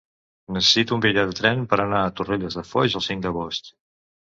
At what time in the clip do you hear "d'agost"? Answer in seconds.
3.29-3.73